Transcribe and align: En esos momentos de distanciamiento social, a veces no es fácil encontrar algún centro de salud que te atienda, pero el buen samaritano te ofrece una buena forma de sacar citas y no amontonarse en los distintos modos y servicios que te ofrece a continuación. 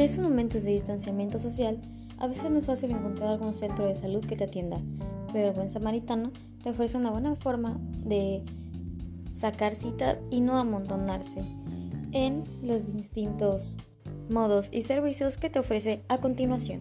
En 0.00 0.06
esos 0.06 0.20
momentos 0.20 0.64
de 0.64 0.70
distanciamiento 0.70 1.38
social, 1.38 1.78
a 2.16 2.26
veces 2.26 2.50
no 2.50 2.58
es 2.58 2.64
fácil 2.64 2.90
encontrar 2.90 3.32
algún 3.32 3.54
centro 3.54 3.84
de 3.84 3.94
salud 3.94 4.24
que 4.24 4.34
te 4.34 4.44
atienda, 4.44 4.80
pero 5.30 5.48
el 5.48 5.54
buen 5.54 5.68
samaritano 5.68 6.32
te 6.62 6.70
ofrece 6.70 6.96
una 6.96 7.10
buena 7.10 7.36
forma 7.36 7.78
de 7.98 8.42
sacar 9.32 9.74
citas 9.74 10.18
y 10.30 10.40
no 10.40 10.56
amontonarse 10.56 11.42
en 12.12 12.44
los 12.62 12.90
distintos 12.94 13.76
modos 14.30 14.70
y 14.72 14.80
servicios 14.80 15.36
que 15.36 15.50
te 15.50 15.58
ofrece 15.58 16.02
a 16.08 16.16
continuación. 16.16 16.80